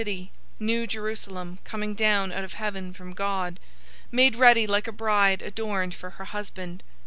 [0.01, 3.59] 021:002 I saw the holy city, New Jerusalem, coming down out of heaven from God,
[4.11, 6.81] made ready like a bride adorned for her husband.